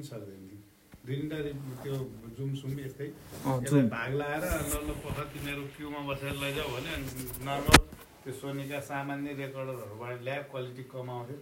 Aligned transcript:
पनि 0.00 0.08
सक्दैन 0.08 0.42
थियो 0.48 0.58
दुई 1.04 1.16
तिनवटा 1.16 1.38
रि- 1.40 1.76
त्यो 1.82 1.94
जुम 2.36 2.50
सुम 2.56 2.72
यस्तै 2.80 3.06
यसलाई 3.06 3.86
भाग 3.90 4.10
लाएर 4.20 4.42
ल 4.42 4.74
ल 4.80 4.90
पख 5.04 5.18
तिमीहरू 5.32 5.62
क्युमा 5.76 6.00
बसेर 6.08 6.34
लैजाऊ 6.42 6.68
भने 6.74 6.92
नर्मल 7.44 7.78
त्यो 8.24 8.32
सोनीका 8.40 8.78
सामान्य 8.88 9.32
रेकर्डरहरूबाट 9.40 10.20
ल्यायो 10.22 10.42
क्वालिटी 10.50 10.82
कमाउँथ्यो 10.92 11.36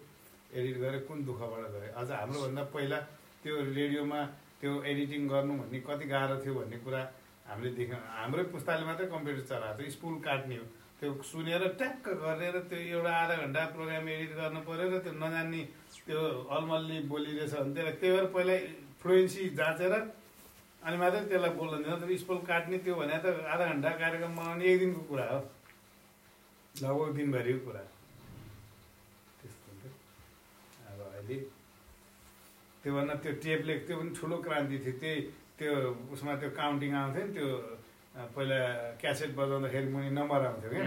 एडिट 0.55 0.77
गरे 0.81 0.99
कुन 1.07 1.19
दुःखबाट 1.25 1.65
गरे 1.73 1.89
अझ 1.95 2.09
हाम्रोभन्दा 2.13 2.63
पहिला 2.75 2.99
त्यो 3.43 3.55
रेडियोमा 3.71 4.21
त्यो 4.61 4.73
एडिटिङ 4.85 5.21
गर्नु 5.29 5.55
भन्ने 5.61 5.79
कति 5.83 6.05
गाह्रो 6.09 6.37
थियो 6.45 6.55
भन्ने 6.55 6.79
कुरा 6.85 7.03
हामीले 7.49 7.71
देख्यौँ 7.77 8.01
हाम्रै 8.17 8.45
पुस्ताले 8.55 8.85
मात्रै 8.87 9.07
कम्प्युटर 9.09 9.43
चलाएको 9.51 9.79
थियो 9.79 9.91
स्कुल 9.93 10.15
काट्ने 10.25 10.57
हो 10.57 10.65
त्यो 11.01 11.11
सुनेर 11.31 11.63
ट्याक्क 11.79 12.05
गरेर 12.23 12.57
त्यो 12.71 12.79
एउटा 12.79 13.13
आधा 13.23 13.35
घन्टा 13.43 13.65
प्रोग्राम 13.75 14.09
एडिट 14.09 14.33
गर्नु 14.39 14.61
पऱ्यो 14.69 14.87
र 14.91 14.99
त्यो 15.05 15.13
नजान्ने 15.23 15.63
त्यो 16.07 16.21
अलमल्ली 16.57 16.99
बोलिरहेछ 17.13 17.55
भने 17.55 17.75
त्यसलाई 17.75 17.95
त्यही 18.01 18.13
भएर 18.15 18.27
पहिला 18.35 18.57
फ्लुएन्सी 19.01 19.43
जाँचेर 19.59 19.95
अनि 19.95 20.97
मात्रै 21.03 21.23
त्यसलाई 21.31 21.53
बोल्न 21.59 21.75
दिँदा 21.83 21.97
त 22.03 22.19
स्कुल 22.23 22.39
काट्ने 22.51 22.79
त्यो 22.83 22.95
भने 22.99 23.17
त 23.23 23.27
आधा 23.47 23.65
घन्टा 23.73 23.91
कार्यक्रम 24.03 24.33
बनाउने 24.39 24.65
एक 24.73 24.79
दिनको 24.79 25.01
कुरा 25.11 25.27
हो। 25.31 25.41
लगभग 26.83 27.15
दिनभरिको 27.17 27.61
कुरा। 27.67 27.83
त्यस्तो 29.39 29.71
अब 30.91 31.01
अहिले 31.15 31.39
त्योभन्दा 32.83 33.15
त्यो 33.23 33.33
टेपले 33.43 33.75
त्यो 33.87 33.97
पनि 33.99 34.11
ठुलो 34.19 34.37
क्रान्ति 34.47 34.77
थियो। 34.85 34.95
त्यही 35.03 35.21
त्यो 35.59 35.73
उसमा 36.15 36.33
त्यो 36.43 36.51
काउन्टिङ 36.59 36.91
आउँथ्यो 36.95 37.25
नि 37.27 37.33
त्यो 37.39 37.49
पहिला 38.35 38.59
क्यासेट 39.01 39.31
बजाउँदाखेरि 39.39 39.89
मुनि 39.93 40.11
नम्बर 40.11 40.41
आउँथ्यो 40.47 40.71
क्या। 40.71 40.87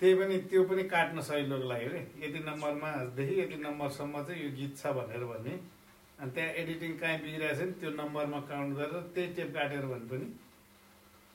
त्यही 0.00 0.14
पनि 0.20 0.36
त्यो 0.50 0.62
पनि 0.64 0.82
काट्न 0.92 1.20
सजिलोको 1.20 1.66
लागि 1.68 1.88
रे। 1.92 2.00
यति 2.24 2.38
नम्बरमादेखि 2.48 3.34
यति 3.40 3.56
नम्बरसम्म 3.64 4.14
चाहिँ 4.26 4.40
यो 4.44 4.50
गीत 4.56 4.72
छ 4.76 4.92
भनेर 4.96 5.24
भन्ने। 5.30 5.54
अनि 6.20 6.30
त्यहाँ 6.34 6.50
एडिटिङ 6.60 6.92
कहीँ 7.00 7.18
बिग्रिरहेको 7.24 7.56
छ 7.56 7.66
नि 7.68 7.72
त्यो 7.80 7.90
नम्बरमा 8.00 8.40
काउन्ट 8.50 8.70
गरेर 8.78 9.02
त्यही 9.14 9.28
टेप 9.36 9.48
काटेर 9.56 9.84
भने 9.92 10.06
पनि 10.10 10.26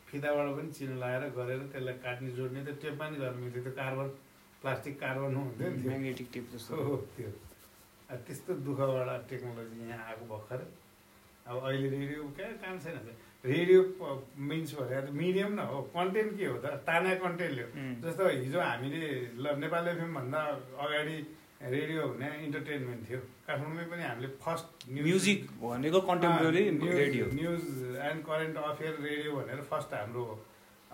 फिताबाट 0.08 0.48
पनि 0.58 0.70
चिनो 0.78 0.96
लगाएर 1.02 1.24
गरेर 1.38 1.62
त्यसलाई 1.74 1.98
काट्ने 2.06 2.30
जोड्ने 2.38 2.62
त 2.66 2.70
टेपमा 2.82 3.06
नि 3.10 3.18
गर्नु 3.18 3.40
मिल्थ्यो 3.44 3.64
त्यो 3.66 3.74
कार्बन 3.82 4.08
प्लास्टिक 4.62 4.96
कार्बन 5.00 5.36
हुन्थ्यो 5.36 5.70
नि 5.70 5.78
त्यो। 5.82 5.90
म्याग्नेटिक 5.90 6.28
टेप 6.34 6.46
जस्तो। 6.54 6.76
हो 6.86 6.96
त्यो। 7.18 7.30
त्यस्तो 8.26 8.52
दुःखबाट 8.66 9.22
टेक्नोलोजी 9.30 9.78
यहाँ 9.90 10.06
आएको 10.10 10.26
भर्खर। 10.30 10.60
अब 11.46 11.56
अहिले 11.66 11.88
रेडियो 11.90 12.24
क्या 12.38 12.48
काम 12.62 12.76
छैन। 12.84 12.98
रेडियो 13.46 13.80
मिन्स 14.50 14.74
भने 14.76 15.12
मिडियम 15.22 15.50
न 15.54 15.60
हो 15.70 15.82
कन्टेन्ट 15.96 16.32
के 16.38 16.46
हो 16.46 16.58
त 16.64 16.66
ताना 16.88 17.14
कन्टेन्ट 17.24 17.58
उम्, 17.62 17.96
जस्तो 18.04 18.24
हिजो 18.28 18.60
हामीले 18.60 19.04
ल 19.44 19.46
नेपाल 19.64 19.88
एफएमभन्दा 19.88 20.42
अगाडि 20.86 21.18
रेडियो 21.76 22.02
भने 22.08 22.28
इन्टरटेनमेन्ट 22.46 23.02
थियो। 23.10 23.20
काठमाडौँमै 23.48 23.86
पनि 23.92 24.04
हामीले 24.04 24.30
फर्स्ट 24.46 24.68
म्युजिक 24.96 25.40
भनेको 25.62 26.00
contemporary 26.10 26.64
radio 27.02 27.26
news 27.40 27.64
and 28.10 28.22
current 28.30 28.58
affair 28.70 28.94
radio 29.08 29.32
भनेर 29.38 29.62
फर्स्ट 29.72 29.94
हाम्रो 29.94 30.24
हो। 30.30 30.36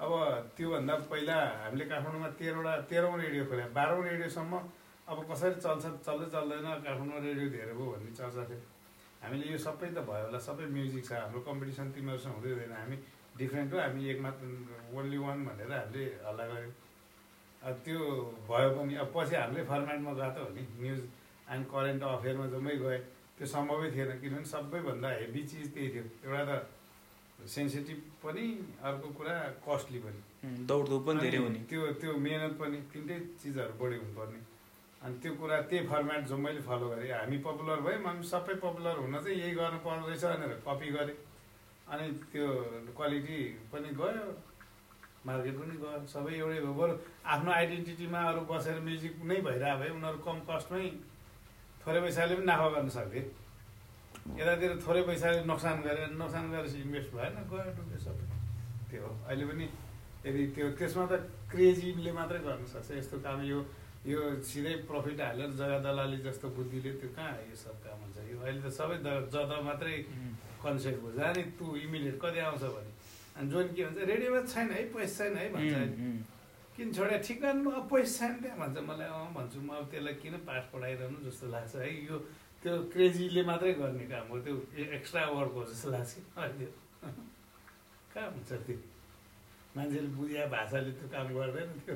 अब 0.02 0.12
त्योभन्दा 0.58 0.96
पहिला 1.12 1.38
हामीले 1.64 1.86
काठमाडौँमा 1.92 2.30
तेह्रवटा 2.40 2.74
तेह्रौँ 2.92 3.18
रेडियो 3.24 3.44
खोल्यो। 3.50 3.68
बाह्रौँ 3.78 4.04
रेडियोसम्म 4.10 4.54
अब 5.12 5.18
कसरी 5.32 5.56
चल्छ 5.66 5.86
चल्दै 6.06 6.28
चल्दैन 6.36 6.68
काठमाडौँमा 6.86 7.20
रेडियो 7.28 7.48
धेरै 7.56 7.74
भयो 7.74 7.92
भन्ने 7.92 8.12
चर्चा 8.20 8.44
थियो। 8.50 8.62
हामीले 9.24 9.46
यो 9.52 9.58
सबै 9.66 9.88
त 9.96 10.04
भयो 10.10 10.26
होला 10.26 10.40
सबै 10.50 10.66
म्युजिक 10.76 11.04
छ 11.08 11.12
हाम्रो 11.22 11.42
कम्पिटिसन 11.48 11.92
तिमीहरूसँग 11.96 12.34
हुँदै 12.36 12.52
हुँदैन 12.52 12.74
हामी 12.82 12.98
डिफ्रेन्ट 13.38 13.74
हो 13.74 13.80
हामी 13.80 14.02
एक 14.12 14.20
मात्र 14.26 14.44
ओन्ली 14.98 15.18
वान 15.26 15.46
भनेर 15.46 15.72
हामीले 15.72 16.04
हल्ला 16.28 16.46
गऱ्यौँ। 16.52 16.74
अब 17.62 17.76
त्यो 17.86 18.00
भयो 18.50 18.70
पनि 18.76 18.94
अब 19.04 19.10
पछि 19.16 19.36
हामीले 19.36 19.64
फर्मेटमा 19.72 20.12
गएको 20.20 20.44
हो 20.44 20.50
नि 20.58 20.64
न्युज 20.82 21.02
एन्ड 21.54 21.66
करेन्ट 21.74 22.04
अफेयरमा 22.12 22.46
जम्मै 22.54 22.76
गए 22.84 23.00
त्यो 23.38 23.48
सम्भवै 23.56 23.90
थिएन 23.96 24.12
किनभने 24.22 24.46
सबैभन्दा 24.54 25.10
हेभी 25.22 25.42
चिज 25.52 25.74
त्यही 25.74 25.90
थियो 25.94 26.06
एउटा 26.26 26.44
त 26.46 27.48
सेन्सिटिभ 27.54 28.00
पनि 28.24 28.46
अर्को 28.88 29.08
कुरा 29.18 29.36
कस्टली 29.68 30.00
पनि। 30.06 30.22
दौडधुप 30.70 31.02
पनि 31.06 31.20
धेरै 31.26 31.38
हुने। 31.46 31.60
त्यो 31.70 31.82
त्यो 32.02 32.12
मेहनत 32.26 32.54
पनि 32.62 32.78
तिनटै 32.94 33.18
चिजहरू 33.42 33.74
बढी 33.82 33.98
हुनुपर्ने। 34.02 34.40
अनि 35.02 35.16
त्यो 35.22 35.34
कुरा 35.34 35.58
त्यही 35.70 35.88
फर्मेट 35.90 36.22
जम्मैले 36.30 36.62
फलो 36.62 36.86
गरेँ 36.90 37.10
हामी 37.10 37.38
पपुलर 37.42 37.80
भयौँ 37.86 38.02
हामी 38.06 38.24
सबै 38.34 38.56
पपुलर 38.62 38.98
हुन 39.02 39.16
चाहिँ 39.18 39.38
यही 39.42 39.54
गर्नु 39.58 39.80
पर्दो 39.82 40.08
रहेछ 40.08 40.24
भनेर 40.26 40.54
कपी 40.62 40.90
गरेँ। 40.94 41.18
अनि 41.90 42.06
त्यो 42.32 42.48
क्वालिटी 42.98 43.40
पनि 43.74 43.90
गयो 43.98 44.26
मार्केट 45.26 45.56
पनि 45.58 45.76
गयो 45.82 46.06
सबै 46.06 46.32
एउटै 46.38 46.60
भयो। 46.62 46.74
बरु 46.78 46.94
आफ्नो 47.34 47.52
आइडेन्टिटीमा 47.52 48.20
अरू 48.30 48.42
बसेर 48.52 48.78
म्युजिक 48.86 49.14
नै 49.26 49.38
भइरहेको 49.42 49.80
भए 49.82 49.90
उनीहरू 49.98 50.20
कम 50.22 50.38
कस्टमै 50.50 50.86
थोरै 51.82 52.00
पैसाले 52.06 52.34
पनि 52.38 52.46
नाफा 52.46 52.68
गर्न 52.76 52.90
सक्थे। 52.98 53.22
यतातिर 54.38 54.72
थोरै 54.86 55.02
पैसाले 55.10 55.40
नोक्सान 55.50 55.78
गरेर 55.82 56.10
नोक्सान 56.22 56.46
गरेर 56.54 56.76
इन्भेस्ट 56.86 57.10
भएन 57.18 57.36
गयो 57.50 57.70
डुब्यो 57.78 58.00
सबै। 58.06 58.26
त्यो 58.90 59.06
अहिले 59.28 59.46
पनि 59.50 59.66
यदि 60.26 60.42
त्यो 60.56 60.66
त्यसमा 60.78 61.06
त 61.10 61.14
क्रेजीले 61.52 62.12
मात्रै 62.14 62.40
गर्न 62.46 62.66
सक्छ। 62.70 62.90
यस्तो 63.02 63.18
काम 63.26 63.40
यो 63.50 63.60
यो 64.02 64.20
सिधै 64.42 64.76
प्रफिट 64.90 65.20
हालेर 65.22 65.52
जग्गा 65.62 65.78
दलाली 65.86 66.18
जस्तो 66.26 66.50
बुद्धिले 66.58 66.92
त्यो 67.02 67.10
कहाँ 67.14 67.38
यो 67.50 67.56
सब 67.56 67.76
काम 67.86 67.98
हुन्छ? 68.02 68.18
यो 68.34 68.38
अहिले 68.42 68.62
त 68.66 68.74
सबै 68.74 68.98
जता 69.30 69.58
मात्रै 69.62 69.98
कन्सेप्ट 70.58 71.02
हो 71.06 71.12
जाने 71.22 71.44
तु 71.58 71.66
इमिडिएट 71.86 72.18
कति 72.18 72.40
आउँछ 72.50 72.64
भने? 72.76 72.92
अनि 73.38 73.50
जोन 73.52 73.68
के 73.78 73.82
भन्छ? 73.86 73.98
रेडियोमा 74.10 74.42
छैन 74.50 74.72
है 74.74 74.82
पैसा 74.90 75.24
छैन 75.24 75.38
है 75.38 75.48
भन्छ। 75.54 75.74
किन 76.76 76.88
छोडे 76.98 77.18
ठिक 77.26 77.42
गर्नु 77.42 77.70
अब 77.78 77.86
पैसा 77.94 78.18
छैन 78.18 78.42
त्यहाँ 78.42 78.58
भन्छ। 78.58 78.78
मलाई 78.90 79.08
अँ 79.08 79.34
भन्छु 79.38 79.60
म 79.62 79.70
अब 79.78 79.86
त्यसलाई 79.92 80.14
किन 80.18 80.34
पाठ 80.50 80.64
पढाइरहनु 80.74 81.20
जस्तो 81.30 81.46
लाग्छ 81.54 81.76
है? 81.76 81.90
यो 82.10 82.18
त्यो 82.62 82.74
क्रेजीले 82.94 83.42
मात्रै 83.46 83.74
गर्ने 83.82 84.06
काम 84.10 84.26
हो। 84.34 84.38
त्यो 84.42 84.56
एक्स्ट्रा 84.98 85.26
वर्क 85.38 85.54
हो 85.54 85.64
जस्तो 85.70 85.88
लाग्छ 85.94 86.12
अहिले। 86.42 86.68
कहाँ 88.14 88.30
हुन्छ 88.34 88.50
त्यो? 88.66 88.78
मान्छेले 89.78 90.10
बुझिया 90.18 90.46
भाषाले 90.58 90.92
त्यो 90.98 91.08
काम 91.14 91.28
गर्दैन 91.38 91.70
त्यो। 91.86 91.96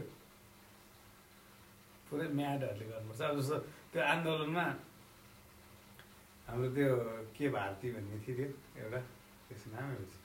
पुरै 2.07 2.27
म्याडहरूले 2.39 2.85
गर्नुपर्छ। 2.91 3.21
अब 3.21 3.35
जस्तो 3.39 3.57
त्यो 3.91 4.01
आन्दोलनमा 4.13 4.65
हाम्रो 6.47 6.67
त्यो 6.75 6.89
के 7.35 7.45
भारती 7.57 7.87
भन्ने 7.95 8.17
थियो 8.23 8.35
त्यो 8.37 8.47
एउटा 8.81 8.99
त्यसको 9.47 9.67
नामै 9.75 9.93
हुन्छ 9.99 10.15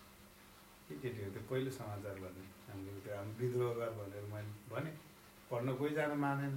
के 0.86 0.92
केटी 1.02 1.20
हो 1.24 1.30
त्यो 1.34 1.42
पहिलो 1.50 1.70
समाचार 1.80 2.16
भन्ने। 2.24 2.44
हाम्रो 2.68 3.00
त्यो 3.04 3.12
हाम्रो 3.16 3.34
विद्रोह 3.40 3.70
गर 3.78 3.90
भनेर 3.98 4.24
मैले 4.32 4.50
भने 4.72 4.90
पढ्न 5.50 5.68
कोहीजना 5.80 6.16
मानेन। 6.24 6.54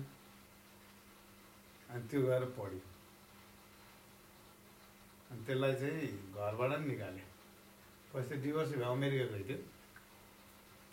अनि 1.89 2.03
त्यो 2.09 2.19
गएर 2.27 2.43
पढ्यो। 2.57 2.81
अनि 5.31 5.41
त्यसलाई 5.45 5.73
चाहिँ 5.81 6.07
घरबाट 6.35 6.69
पनि 6.71 6.85
निकाल्यो। 6.91 7.25
पछि 8.11 8.35
डिभोर्स 8.43 8.69
भयो 8.77 8.91
अमेरिका 8.91 9.25
थियो 9.33 9.57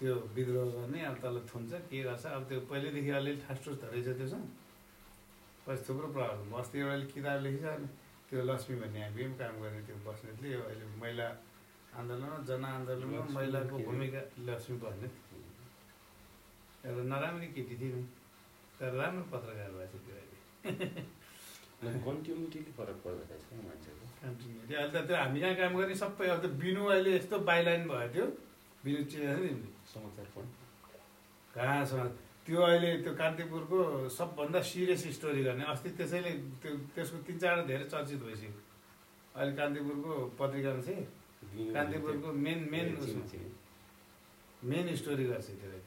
त्यो 0.00 0.14
विद्रोह 0.34 0.68
गर्ने 0.74 1.00
अब 1.04 1.16
तल 1.22 1.36
थुन्छ 1.44 1.72
के 1.92 1.98
गर्छ? 2.08 2.24
अब 2.26 2.42
त्यो 2.48 2.60
पहिल्यैदेखि 2.72 3.10
अलिअलि 3.20 3.40
ठासठुस 3.44 3.76
त 3.80 3.84
रहेछ 3.92 4.08
त्यसमा 4.18 4.40
पछि 5.64 5.82
थुप्रो 5.86 6.08
प्रब्लम 6.16 6.52
अस्ति 6.56 6.76
एउटाले 6.80 7.06
किताब 7.12 7.36
अनि 7.76 7.88
त्यो 8.28 8.42
लक्ष्मी 8.48 8.74
भन्ने 8.80 9.00
हामी 9.04 9.22
पनि 9.22 9.36
काम 9.40 9.54
गर्ने 9.60 9.80
त्यो 9.86 9.96
बस्नेतले 10.08 10.48
यो 10.56 10.60
अहिले 10.64 10.84
महिला 11.04 11.26
आन्दोलनमा 12.00 12.38
जनआन्दोलनमा 12.48 13.22
महिलाको? 13.36 13.76
भूमिका 13.86 14.22
लक्ष्मी 14.48 14.76
भन्ने। 14.84 15.08
एउटा 16.88 17.02
नराम्री 17.12 17.46
केटी 17.54 17.74
थियो 17.80 17.96
नि 17.96 18.04
तर 18.80 18.90
राम्रो 19.00 19.24
पत्रकार 19.32 19.70
भएछ 19.76 19.94
त्यो 20.04 20.14
अहिले। 20.16 20.38
कन्टिन्युटीले 22.06 22.70
फरक 22.78 22.96
पर्दो 23.04 23.22
रहेछ 23.30 23.44
मान्छेको। 23.68 24.04
कन्टिन्युटी 24.22 24.74
अहिले 24.74 24.92
त 24.96 25.06
त्यो 25.08 25.16
हामी 25.22 25.38
कहाँ 25.40 25.54
काम 25.60 25.72
गर्ने 25.76 25.94
सबै 26.02 26.28
अब 26.32 26.38
त्यो 26.40 26.50
बिनु 26.62 26.82
अहिले 26.94 27.10
यस्तो 27.16 27.36
बाइलाइन 27.50 27.82
भयो 27.90 28.08
त्यो। 28.14 28.26
बिनु 28.84 29.00
चिनेको 29.12 29.42
नि 29.44 29.52
समाचार 29.92 30.26
पढ 30.34 30.46
कहाँसँग 31.54 32.08
त्यो 32.46 32.60
अहिले 32.62 32.90
त्यो 33.04 33.12
कान्तिपुरको 33.20 33.78
सबभन्दा 34.08 34.60
सिरियस 34.70 35.02
स्टोरी 35.16 35.42
गर्ने 35.44 35.64
अस्ति 35.72 35.90
त्यसैले 35.98 36.32
त्यो 36.62 36.70
त्यसको 36.94 37.18
तिन 37.26 37.36
चारवटा 37.38 37.66
धेरै 37.68 37.84
चर्चित 37.92 38.20
भइसक्यो। 38.24 38.52
अहिले 39.36 39.52
कान्तिपुरको 39.60 40.12
पत्रिकामा 40.38 40.80
चाहिँ 40.86 41.04
कान्तिपुरको 41.74 42.28
मेन 42.46 42.60
मेन 42.72 42.86
मेन 44.70 44.86
स्टोरी 44.96 45.24
गर्छ 45.30 45.48
त्यसलाई 45.60 45.82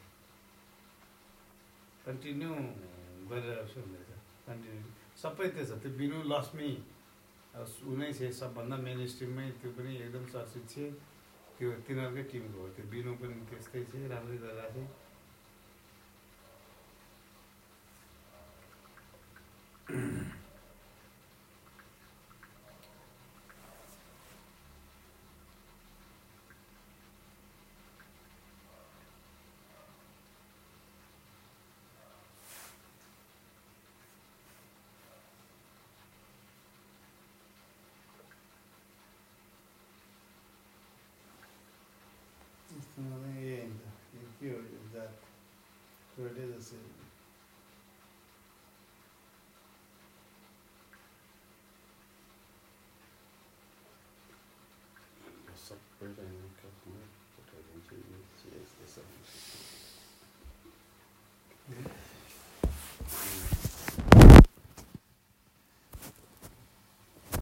कन्टिन्यू 2.06 2.52
गरेर 3.32 3.66
सुन्दैछ 3.74 4.10
कन्टिन्यू। 4.48 4.86
सबै 5.24 5.48
त्यो 5.56 5.64
छ। 5.66 5.72
त्यो 5.82 5.92
बिनु 6.00 6.18
लक्ष्मी 6.34 6.70
उनै 7.90 8.10
छ 8.14 8.30
सबभन्दा 8.40 8.78
मेन 8.86 9.00
स्ट्रिममै 9.08 9.48
त्यो 9.62 9.70
पनि 9.78 9.92
एकदम 10.06 10.24
चर्चित 10.34 10.66
छ। 10.70 10.76
त्यो 11.58 11.70
तिनीहरूकै 11.88 12.24
टिमको 12.32 12.60
हो 12.60 12.68
त्यो 12.76 12.86
बिनु 12.92 13.12
पनि 13.20 13.36
त्यस्तै 13.50 13.82
छ 13.90 14.04
राम्रै 14.12 14.38
गरिरहेको 14.38 14.86
छ 14.88 15.03